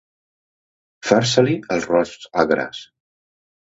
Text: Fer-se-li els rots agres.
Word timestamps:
Fer-se-li 1.09 1.53
els 1.75 1.87
rots 1.91 2.17
agres. 2.45 2.85